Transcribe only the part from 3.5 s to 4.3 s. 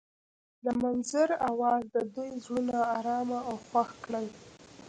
خوښ کړل.